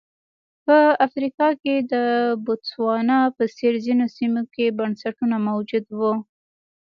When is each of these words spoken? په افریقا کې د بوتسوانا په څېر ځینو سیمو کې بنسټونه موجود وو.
په 0.65 0.77
افریقا 1.07 1.47
کې 1.61 1.75
د 1.91 1.93
بوتسوانا 2.45 3.19
په 3.35 3.43
څېر 3.57 3.73
ځینو 3.85 4.05
سیمو 4.17 4.41
کې 4.53 4.75
بنسټونه 4.77 5.35
موجود 5.49 5.85
وو. 5.97 6.13